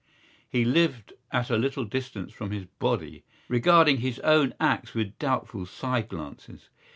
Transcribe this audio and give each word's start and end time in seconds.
He 0.49 0.65
lived 0.65 1.13
at 1.31 1.51
a 1.51 1.57
little 1.59 1.85
distance 1.85 2.33
from 2.33 2.49
his 2.49 2.65
body, 2.65 3.23
regarding 3.47 3.97
his 3.97 4.17
own 4.21 4.55
acts 4.59 4.95
with 4.95 5.19
doubtful 5.19 5.67
side 5.67 6.09
glances. 6.09 6.69